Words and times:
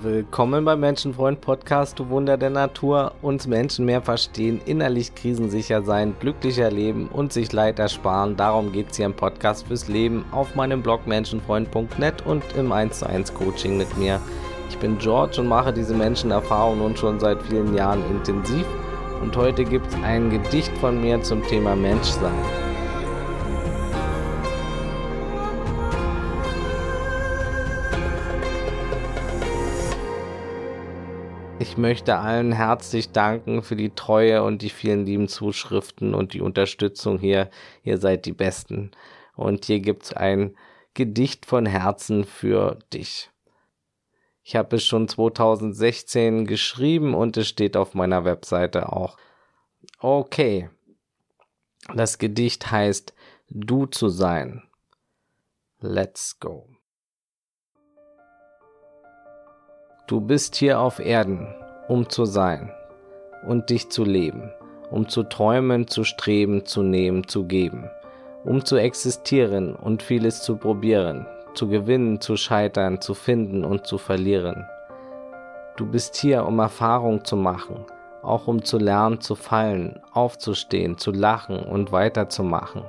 Willkommen 0.00 0.64
beim 0.64 0.80
Menschenfreund 0.80 1.40
Podcast, 1.40 1.98
du 1.98 2.08
Wunder 2.08 2.36
der 2.36 2.50
Natur. 2.50 3.12
Uns 3.20 3.46
Menschen 3.46 3.84
mehr 3.84 4.00
verstehen, 4.00 4.60
innerlich 4.64 5.14
krisensicher 5.14 5.82
sein, 5.82 6.14
glücklicher 6.18 6.70
leben 6.70 7.08
und 7.08 7.32
sich 7.32 7.52
Leid 7.52 7.78
ersparen. 7.78 8.36
Darum 8.36 8.72
geht 8.72 8.90
es 8.90 8.96
hier 8.96 9.06
im 9.06 9.14
Podcast 9.14 9.66
fürs 9.66 9.88
Leben 9.88 10.24
auf 10.32 10.54
meinem 10.54 10.82
Blog 10.82 11.06
menschenfreund.net 11.06 12.26
und 12.26 12.42
im 12.56 12.72
1 12.72 13.00
zu 13.00 13.06
1 13.06 13.34
Coaching 13.34 13.76
mit 13.76 13.96
mir. 13.96 14.20
Ich 14.70 14.78
bin 14.78 14.98
George 14.98 15.40
und 15.40 15.48
mache 15.48 15.72
diese 15.72 15.94
Menschenerfahrung 15.94 16.78
nun 16.78 16.96
schon 16.96 17.20
seit 17.20 17.42
vielen 17.42 17.74
Jahren 17.74 18.02
intensiv. 18.10 18.66
Und 19.20 19.36
heute 19.36 19.64
gibt 19.64 19.86
es 19.88 19.94
ein 20.02 20.30
Gedicht 20.30 20.76
von 20.78 21.00
mir 21.00 21.22
zum 21.22 21.46
Thema 21.46 21.76
Menschsein. 21.76 22.71
Ich 31.62 31.76
möchte 31.76 32.16
allen 32.16 32.50
herzlich 32.50 33.12
danken 33.12 33.62
für 33.62 33.76
die 33.76 33.90
Treue 33.90 34.42
und 34.42 34.62
die 34.62 34.68
vielen 34.68 35.06
lieben 35.06 35.28
Zuschriften 35.28 36.12
und 36.12 36.32
die 36.32 36.40
Unterstützung 36.40 37.20
hier. 37.20 37.50
Ihr 37.84 37.98
seid 37.98 38.26
die 38.26 38.32
Besten. 38.32 38.90
Und 39.36 39.66
hier 39.66 39.78
gibt's 39.78 40.12
ein 40.12 40.56
Gedicht 40.94 41.46
von 41.46 41.64
Herzen 41.64 42.24
für 42.24 42.80
dich. 42.92 43.30
Ich 44.42 44.56
habe 44.56 44.74
es 44.74 44.84
schon 44.84 45.06
2016 45.06 46.48
geschrieben 46.48 47.14
und 47.14 47.36
es 47.36 47.46
steht 47.46 47.76
auf 47.76 47.94
meiner 47.94 48.24
Webseite 48.24 48.92
auch. 48.92 49.16
Okay. 50.00 50.68
Das 51.94 52.18
Gedicht 52.18 52.72
heißt 52.72 53.14
Du 53.50 53.86
zu 53.86 54.08
sein. 54.08 54.64
Let's 55.78 56.40
go. 56.40 56.71
Du 60.08 60.20
bist 60.20 60.56
hier 60.56 60.80
auf 60.80 60.98
Erden, 60.98 61.46
um 61.86 62.08
zu 62.08 62.24
sein 62.24 62.72
und 63.46 63.70
dich 63.70 63.88
zu 63.88 64.02
leben, 64.02 64.50
um 64.90 65.08
zu 65.08 65.22
träumen, 65.22 65.86
zu 65.86 66.02
streben, 66.02 66.66
zu 66.66 66.82
nehmen, 66.82 67.28
zu 67.28 67.44
geben, 67.44 67.88
um 68.44 68.64
zu 68.64 68.76
existieren 68.76 69.76
und 69.76 70.02
vieles 70.02 70.42
zu 70.42 70.56
probieren, 70.56 71.24
zu 71.54 71.68
gewinnen, 71.68 72.20
zu 72.20 72.36
scheitern, 72.36 73.00
zu 73.00 73.14
finden 73.14 73.64
und 73.64 73.86
zu 73.86 73.96
verlieren. 73.96 74.66
Du 75.76 75.86
bist 75.86 76.16
hier, 76.16 76.46
um 76.46 76.58
Erfahrung 76.58 77.24
zu 77.24 77.36
machen, 77.36 77.84
auch 78.22 78.48
um 78.48 78.64
zu 78.64 78.78
lernen, 78.78 79.20
zu 79.20 79.36
fallen, 79.36 80.00
aufzustehen, 80.12 80.98
zu 80.98 81.12
lachen 81.12 81.60
und 81.60 81.92
weiterzumachen. 81.92 82.82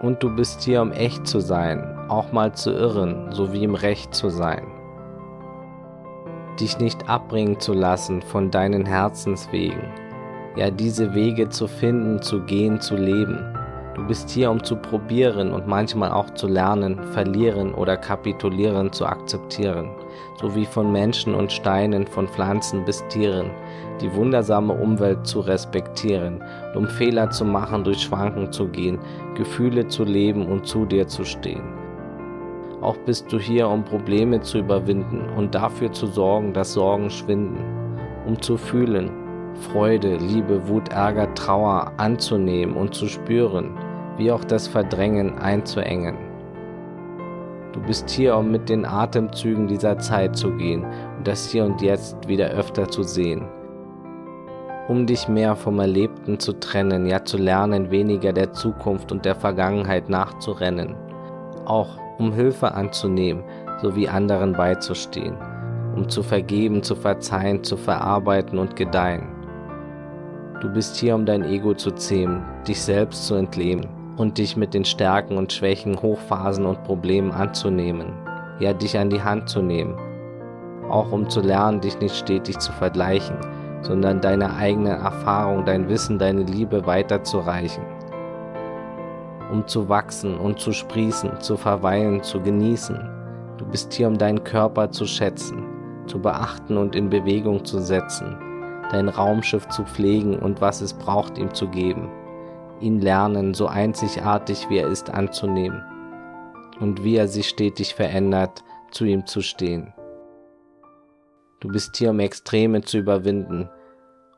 Und 0.00 0.22
du 0.22 0.34
bist 0.34 0.62
hier, 0.62 0.80
um 0.80 0.92
echt 0.92 1.26
zu 1.26 1.40
sein, 1.40 1.98
auch 2.08 2.30
mal 2.30 2.54
zu 2.54 2.70
irren, 2.70 3.32
sowie 3.32 3.64
im 3.64 3.74
Recht 3.74 4.14
zu 4.14 4.30
sein 4.30 4.79
dich 6.60 6.78
nicht 6.78 7.08
abbringen 7.08 7.58
zu 7.58 7.72
lassen 7.72 8.22
von 8.22 8.50
deinen 8.50 8.86
Herzenswegen. 8.86 9.82
Ja, 10.56 10.70
diese 10.70 11.14
Wege 11.14 11.48
zu 11.48 11.66
finden, 11.66 12.20
zu 12.22 12.40
gehen, 12.42 12.80
zu 12.80 12.96
leben. 12.96 13.38
Du 13.94 14.06
bist 14.06 14.30
hier, 14.30 14.50
um 14.50 14.62
zu 14.62 14.76
probieren 14.76 15.52
und 15.52 15.66
manchmal 15.66 16.10
auch 16.12 16.30
zu 16.30 16.46
lernen, 16.46 17.02
verlieren 17.12 17.74
oder 17.74 17.96
kapitulieren 17.96 18.92
zu 18.92 19.04
akzeptieren, 19.04 19.90
sowie 20.40 20.64
von 20.64 20.90
Menschen 20.90 21.34
und 21.34 21.52
Steinen, 21.52 22.06
von 22.06 22.28
Pflanzen 22.28 22.84
bis 22.84 23.04
Tieren, 23.08 23.50
die 24.00 24.12
wundersame 24.14 24.72
Umwelt 24.72 25.26
zu 25.26 25.40
respektieren, 25.40 26.42
um 26.74 26.86
Fehler 26.86 27.30
zu 27.30 27.44
machen, 27.44 27.84
durch 27.84 28.02
Schwanken 28.02 28.52
zu 28.52 28.68
gehen, 28.68 28.98
Gefühle 29.34 29.86
zu 29.88 30.04
leben 30.04 30.46
und 30.46 30.66
zu 30.66 30.86
dir 30.86 31.06
zu 31.06 31.24
stehen. 31.24 31.79
Auch 32.80 32.96
bist 32.98 33.30
du 33.30 33.38
hier, 33.38 33.68
um 33.68 33.84
Probleme 33.84 34.40
zu 34.40 34.58
überwinden 34.58 35.28
und 35.36 35.54
dafür 35.54 35.92
zu 35.92 36.06
sorgen, 36.06 36.54
dass 36.54 36.72
Sorgen 36.72 37.10
schwinden, 37.10 37.62
um 38.26 38.40
zu 38.40 38.56
fühlen, 38.56 39.10
Freude, 39.54 40.16
Liebe, 40.16 40.66
Wut, 40.66 40.88
Ärger, 40.90 41.32
Trauer 41.34 41.92
anzunehmen 41.98 42.76
und 42.76 42.94
zu 42.94 43.06
spüren, 43.06 43.76
wie 44.16 44.32
auch 44.32 44.44
das 44.44 44.66
Verdrängen 44.66 45.38
einzuengen. 45.38 46.16
Du 47.72 47.80
bist 47.80 48.08
hier, 48.08 48.36
um 48.36 48.50
mit 48.50 48.68
den 48.68 48.86
Atemzügen 48.86 49.68
dieser 49.68 49.98
Zeit 49.98 50.36
zu 50.36 50.50
gehen 50.56 50.84
und 51.18 51.26
das 51.26 51.50
Hier 51.50 51.64
und 51.64 51.82
Jetzt 51.82 52.26
wieder 52.26 52.48
öfter 52.48 52.88
zu 52.88 53.02
sehen. 53.02 53.46
Um 54.88 55.06
dich 55.06 55.28
mehr 55.28 55.54
vom 55.54 55.78
Erlebten 55.78 56.40
zu 56.40 56.58
trennen, 56.58 57.06
ja 57.06 57.24
zu 57.24 57.36
lernen, 57.36 57.90
weniger 57.90 58.32
der 58.32 58.52
Zukunft 58.52 59.12
und 59.12 59.24
der 59.24 59.36
Vergangenheit 59.36 60.08
nachzurennen. 60.08 60.96
Auch 61.64 61.98
um 62.18 62.32
Hilfe 62.32 62.74
anzunehmen 62.74 63.42
sowie 63.80 64.08
anderen 64.08 64.52
beizustehen, 64.52 65.36
um 65.96 66.08
zu 66.08 66.22
vergeben, 66.22 66.82
zu 66.82 66.94
verzeihen, 66.94 67.64
zu 67.64 67.76
verarbeiten 67.76 68.58
und 68.58 68.76
gedeihen. 68.76 69.28
Du 70.60 70.68
bist 70.68 70.96
hier, 70.96 71.14
um 71.14 71.24
dein 71.24 71.42
Ego 71.42 71.72
zu 71.74 71.90
zähmen, 71.92 72.42
dich 72.68 72.82
selbst 72.82 73.26
zu 73.26 73.34
entleben 73.34 73.88
und 74.18 74.36
dich 74.36 74.56
mit 74.56 74.74
den 74.74 74.84
Stärken 74.84 75.38
und 75.38 75.52
Schwächen, 75.52 76.00
Hochphasen 76.00 76.66
und 76.66 76.84
Problemen 76.84 77.32
anzunehmen, 77.32 78.12
ja 78.58 78.74
dich 78.74 78.98
an 78.98 79.08
die 79.08 79.22
Hand 79.22 79.48
zu 79.48 79.62
nehmen, 79.62 79.96
auch 80.90 81.10
um 81.12 81.30
zu 81.30 81.40
lernen, 81.40 81.80
dich 81.80 81.98
nicht 82.00 82.14
stetig 82.14 82.58
zu 82.58 82.72
vergleichen, 82.72 83.36
sondern 83.80 84.20
deine 84.20 84.54
eigene 84.54 84.90
Erfahrung, 84.90 85.64
dein 85.64 85.88
Wissen, 85.88 86.18
deine 86.18 86.42
Liebe 86.42 86.84
weiterzureichen 86.84 87.82
um 89.50 89.66
zu 89.66 89.88
wachsen 89.88 90.36
und 90.36 90.60
zu 90.60 90.72
sprießen, 90.72 91.40
zu 91.40 91.56
verweilen, 91.56 92.22
zu 92.22 92.40
genießen. 92.40 92.98
Du 93.58 93.66
bist 93.66 93.92
hier, 93.92 94.08
um 94.08 94.16
deinen 94.16 94.44
Körper 94.44 94.90
zu 94.90 95.06
schätzen, 95.06 95.64
zu 96.06 96.20
beachten 96.20 96.76
und 96.76 96.94
in 96.94 97.10
Bewegung 97.10 97.64
zu 97.64 97.78
setzen, 97.78 98.36
dein 98.90 99.08
Raumschiff 99.08 99.68
zu 99.68 99.84
pflegen 99.84 100.38
und 100.38 100.60
was 100.60 100.80
es 100.80 100.94
braucht, 100.94 101.38
ihm 101.38 101.52
zu 101.52 101.68
geben, 101.68 102.08
ihn 102.80 103.00
lernen, 103.00 103.54
so 103.54 103.66
einzigartig 103.66 104.68
wie 104.70 104.78
er 104.78 104.88
ist, 104.88 105.10
anzunehmen 105.10 105.82
und 106.80 107.04
wie 107.04 107.16
er 107.16 107.28
sich 107.28 107.48
stetig 107.48 107.94
verändert, 107.94 108.64
zu 108.90 109.04
ihm 109.04 109.26
zu 109.26 109.40
stehen. 109.42 109.92
Du 111.60 111.68
bist 111.68 111.96
hier, 111.96 112.10
um 112.10 112.20
Extreme 112.20 112.80
zu 112.80 112.98
überwinden, 112.98 113.68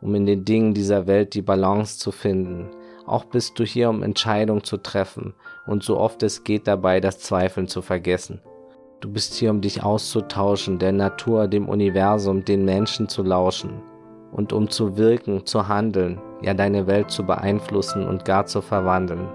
um 0.00 0.14
in 0.16 0.26
den 0.26 0.44
Dingen 0.44 0.74
dieser 0.74 1.06
Welt 1.06 1.34
die 1.34 1.42
Balance 1.42 1.98
zu 1.98 2.10
finden, 2.10 2.68
auch 3.06 3.24
bist 3.24 3.58
du 3.58 3.64
hier, 3.64 3.90
um 3.90 4.02
Entscheidungen 4.02 4.64
zu 4.64 4.76
treffen 4.76 5.34
und 5.66 5.82
so 5.82 5.98
oft 5.98 6.22
es 6.22 6.44
geht 6.44 6.66
dabei, 6.66 7.00
das 7.00 7.18
Zweifeln 7.18 7.68
zu 7.68 7.82
vergessen. 7.82 8.40
Du 9.00 9.10
bist 9.10 9.34
hier, 9.34 9.50
um 9.50 9.60
dich 9.60 9.82
auszutauschen, 9.82 10.78
der 10.78 10.92
Natur, 10.92 11.48
dem 11.48 11.68
Universum, 11.68 12.44
den 12.44 12.64
Menschen 12.64 13.08
zu 13.08 13.22
lauschen 13.22 13.82
und 14.30 14.52
um 14.52 14.70
zu 14.70 14.96
wirken, 14.96 15.44
zu 15.44 15.66
handeln, 15.68 16.20
ja 16.40 16.54
deine 16.54 16.86
Welt 16.86 17.10
zu 17.10 17.24
beeinflussen 17.24 18.06
und 18.06 18.24
gar 18.24 18.46
zu 18.46 18.60
verwandeln. 18.60 19.28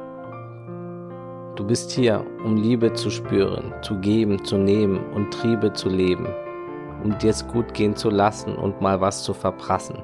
Du 1.56 1.66
bist 1.66 1.92
hier, 1.92 2.24
um 2.46 2.56
Liebe 2.56 2.94
zu 2.94 3.10
spüren, 3.10 3.74
zu 3.82 4.00
geben, 4.00 4.44
zu 4.46 4.58
nehmen 4.58 5.04
und 5.14 5.34
Triebe 5.34 5.74
zu 5.74 5.90
leben, 5.90 6.28
um 7.04 7.18
dir 7.18 7.32
es 7.32 7.48
gut 7.48 7.74
gehen 7.74 7.96
zu 7.96 8.10
lassen 8.10 8.56
und 8.56 8.80
mal 8.80 9.02
was 9.02 9.24
zu 9.24 9.34
verprassen 9.34 9.98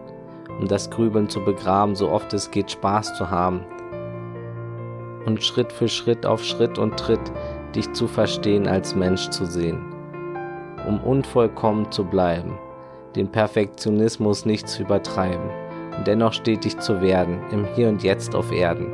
um 0.60 0.68
das 0.68 0.90
Grübeln 0.90 1.30
zu 1.30 1.44
begraben, 1.44 1.96
so 1.96 2.10
oft 2.10 2.34
es 2.34 2.52
geht, 2.52 2.72
Spaß 2.72 3.16
zu 3.16 3.30
haben. 3.30 3.62
Und 5.26 5.44
Schritt 5.44 5.72
für 5.72 5.88
Schritt 5.88 6.26
auf 6.26 6.44
Schritt 6.44 6.78
und 6.78 6.98
Tritt 6.98 7.32
dich 7.76 7.92
zu 7.94 8.08
verstehen 8.08 8.68
als 8.68 8.96
Mensch 8.96 9.30
zu 9.30 9.46
sehen. 9.46 9.82
Um 10.88 11.00
unvollkommen 11.02 11.92
zu 11.92 12.04
bleiben, 12.04 12.58
den 13.16 13.32
Perfektionismus 13.32 14.46
nicht 14.46 14.68
zu 14.68 14.84
übertreiben 14.84 15.50
und 15.98 16.08
dennoch 16.08 16.34
stetig 16.34 16.78
zu 16.80 17.02
werden, 17.02 17.40
im 17.52 17.66
Hier 17.76 17.90
und 17.90 18.04
Jetzt 18.04 18.36
auf 18.36 18.52
Erden. 18.52 18.92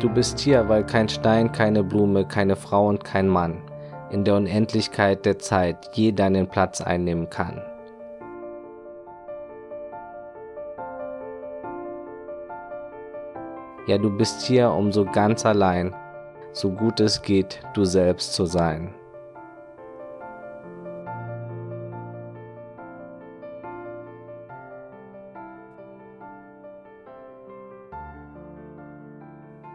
Du 0.00 0.08
bist 0.10 0.38
hier, 0.38 0.68
weil 0.68 0.84
kein 0.84 1.08
Stein, 1.08 1.52
keine 1.52 1.82
Blume, 1.82 2.26
keine 2.26 2.56
Frau 2.56 2.88
und 2.88 3.04
kein 3.04 3.28
Mann 3.28 3.62
in 4.10 4.24
der 4.24 4.36
Unendlichkeit 4.36 5.24
der 5.26 5.38
Zeit 5.38 5.90
je 5.94 6.12
deinen 6.12 6.48
Platz 6.48 6.80
einnehmen 6.80 7.28
kann. 7.30 7.60
Ja, 13.86 13.98
du 13.98 14.10
bist 14.10 14.42
hier, 14.42 14.72
um 14.72 14.90
so 14.90 15.04
ganz 15.04 15.46
allein, 15.46 15.94
so 16.52 16.72
gut 16.72 16.98
es 16.98 17.22
geht, 17.22 17.62
du 17.72 17.84
selbst 17.84 18.34
zu 18.34 18.44
sein. 18.44 18.92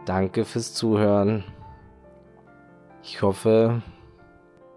Danke 0.04 0.44
fürs 0.44 0.74
Zuhören. 0.74 1.44
Ich 3.02 3.22
hoffe, 3.22 3.80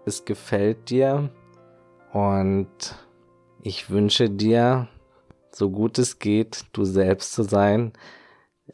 es 0.06 0.24
gefällt 0.24 0.88
dir 0.88 1.28
und 2.14 2.68
ich 3.60 3.90
wünsche 3.90 4.30
dir, 4.30 4.88
so 5.50 5.68
gut 5.68 5.98
es 5.98 6.18
geht, 6.18 6.64
du 6.72 6.84
selbst 6.84 7.34
zu 7.34 7.42
sein 7.42 7.92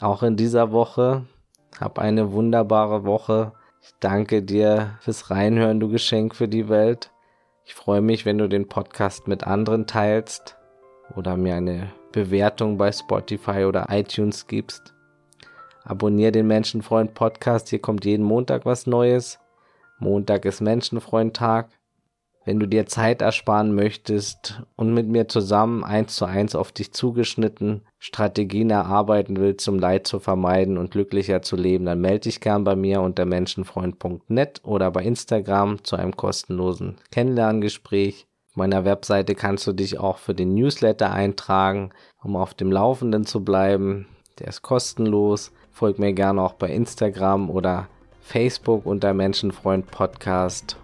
auch 0.00 0.23
in 0.23 0.37
dieser 0.37 0.73
Woche. 0.73 1.27
Hab 1.79 1.99
eine 1.99 2.33
wunderbare 2.33 3.05
Woche. 3.05 3.53
Ich 3.81 3.91
danke 4.00 4.43
dir 4.43 4.99
fürs 5.00 5.31
Reinhören, 5.31 5.81
du 5.81 5.89
Geschenk 5.89 6.35
für 6.35 6.49
die 6.49 6.69
Welt. 6.69 7.11
Ich 7.65 7.75
freue 7.75 8.00
mich, 8.00 8.25
wenn 8.25 8.39
du 8.39 8.49
den 8.49 8.69
Podcast 8.69 9.29
mit 9.29 9.47
anderen 9.47 9.87
teilst 9.87 10.56
oder 11.17 11.37
mir 11.37 11.56
eine 11.56 11.93
Bewertung 12.12 12.77
bei 12.77 12.93
Spotify 12.93 13.65
oder 13.65 13.87
iTunes 13.91 14.47
gibst. 14.47 14.94
Abonnier 15.85 16.31
den 16.31 16.47
Menschenfreund 16.47 17.15
Podcast, 17.15 17.69
hier 17.69 17.81
kommt 17.81 18.05
jeden 18.05 18.25
Montag 18.25 18.65
was 18.65 18.87
Neues. 18.87 19.41
Montag 19.99 20.44
ist 20.44 20.61
Menschenfreund-Tag. 20.61 21.69
Wenn 22.44 22.59
du 22.59 22.67
dir 22.67 22.87
Zeit 22.87 23.23
ersparen 23.23 23.75
möchtest 23.75 24.62
und 24.75 24.93
mit 24.93 25.06
mir 25.06 25.29
zusammen 25.29 25.85
eins 25.85 26.17
zu 26.17 26.25
eins 26.25 26.56
auf 26.56 26.73
dich 26.73 26.93
zugeschnitten 26.93 27.83
Strategien 28.00 28.71
erarbeiten 28.71 29.37
willst, 29.37 29.69
um 29.69 29.79
Leid 29.79 30.09
zu 30.09 30.19
vermeiden 30.19 30.77
und 30.77 30.91
glücklicher 30.91 31.43
zu 31.43 31.55
leben, 31.55 31.85
dann 31.85 32.00
melde 32.00 32.21
dich 32.23 32.41
gern 32.41 32.65
bei 32.65 32.75
mir 32.75 33.00
unter 33.00 33.27
menschenfreund.net 33.27 34.61
oder 34.65 34.91
bei 34.91 35.05
Instagram 35.05 35.85
zu 35.85 35.94
einem 35.94 36.17
kostenlosen 36.17 36.97
Kennenlerngespräch. 37.12 38.27
Auf 38.50 38.56
meiner 38.56 38.85
Webseite 38.85 39.37
kannst 39.37 39.67
du 39.69 39.73
dich 39.73 40.00
auch 40.00 40.19
für 40.19 40.35
den 40.35 40.55
Newsletter 40.55 41.12
eintragen, 41.12 41.91
um 42.23 42.35
auf 42.35 42.55
dem 42.55 42.73
Laufenden 42.73 43.25
zu 43.25 43.44
bleiben. 43.44 44.06
Der 44.41 44.49
ist 44.49 44.62
kostenlos. 44.62 45.53
Folg 45.71 46.00
mir 46.00 46.12
gerne 46.12 46.43
auch 46.43 46.55
bei 46.55 46.71
Instagram 46.71 47.50
oder 47.50 47.89
Facebook 48.21 48.85
unter 48.85 49.15
Menschenfreund 49.15 49.91
Podcast 49.91 50.77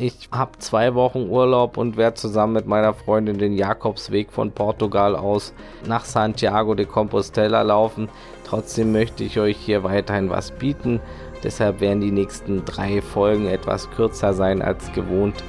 ich 0.00 0.28
habe 0.30 0.52
zwei 0.58 0.94
Wochen 0.94 1.28
Urlaub 1.28 1.76
und 1.76 1.96
werde 1.96 2.14
zusammen 2.14 2.52
mit 2.52 2.66
meiner 2.66 2.94
Freundin 2.94 3.38
den 3.38 3.54
Jakobsweg 3.54 4.30
von 4.30 4.52
Portugal 4.52 5.16
aus 5.16 5.52
nach 5.86 6.04
Santiago 6.04 6.74
de 6.74 6.86
Compostela 6.86 7.62
laufen. 7.62 8.08
Trotzdem 8.44 8.92
möchte 8.92 9.24
ich 9.24 9.38
euch 9.40 9.56
hier 9.56 9.82
weiterhin 9.82 10.30
was 10.30 10.52
bieten. 10.52 11.00
Deshalb 11.42 11.80
werden 11.80 12.00
die 12.00 12.12
nächsten 12.12 12.64
drei 12.64 13.02
Folgen 13.02 13.46
etwas 13.46 13.90
kürzer 13.90 14.34
sein 14.34 14.62
als 14.62 14.92
gewohnt. 14.92 15.42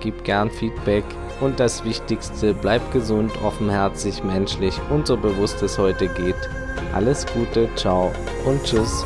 Gib 0.00 0.24
gern 0.24 0.50
Feedback 0.50 1.04
und 1.40 1.60
das 1.60 1.84
Wichtigste, 1.84 2.54
bleibt 2.54 2.92
gesund, 2.92 3.30
offenherzig, 3.44 4.24
menschlich 4.24 4.78
und 4.90 5.06
so 5.06 5.16
bewusst 5.16 5.62
es 5.62 5.78
heute 5.78 6.08
geht. 6.08 6.36
Alles 6.94 7.26
Gute, 7.26 7.68
ciao 7.76 8.10
und 8.44 8.62
tschüss. 8.64 9.04